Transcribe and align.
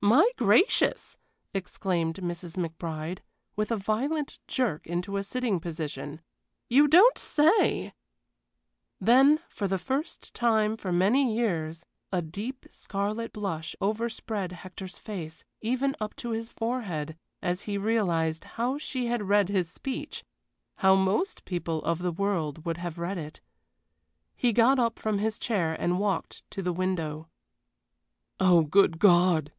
"My 0.00 0.26
gracious!" 0.38 1.18
exclaimed 1.52 2.14
Mrs. 2.22 2.56
McBride, 2.56 3.18
with 3.56 3.70
a 3.70 3.76
violent 3.76 4.38
jerk 4.48 4.86
into 4.86 5.18
a 5.18 5.22
sitting 5.22 5.60
position. 5.60 6.22
"You 6.70 6.88
don't 6.88 7.18
say" 7.18 7.92
Then, 9.08 9.38
for 9.50 9.68
the 9.68 9.78
first 9.78 10.32
time 10.32 10.78
for 10.78 10.92
many 10.92 11.36
years, 11.36 11.84
a 12.10 12.22
deep 12.22 12.64
scarlet 12.70 13.34
blush 13.34 13.76
overspread 13.78 14.50
Hector's 14.52 14.98
face, 14.98 15.44
even 15.60 15.94
up 16.00 16.16
to 16.16 16.30
his 16.30 16.48
forehead 16.48 17.14
as 17.42 17.60
he 17.68 17.76
realized 17.76 18.44
how 18.56 18.78
she 18.78 19.08
had 19.08 19.24
read 19.28 19.50
his 19.50 19.68
speech 19.68 20.24
how 20.76 20.94
most 20.94 21.44
people 21.44 21.82
of 21.84 21.98
the 21.98 22.12
world 22.12 22.64
would 22.64 22.78
have 22.78 22.96
read 22.96 23.18
it. 23.18 23.42
He 24.34 24.54
got 24.54 24.78
up 24.78 24.98
from 24.98 25.18
his 25.18 25.38
chair 25.38 25.74
and 25.78 25.98
walked 25.98 26.50
to 26.52 26.62
the 26.62 26.72
window. 26.72 27.28
"Oh, 28.40 28.62
good 28.62 28.98
God!" 28.98 29.52